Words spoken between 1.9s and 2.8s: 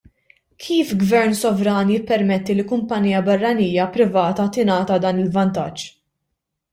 jippermetti li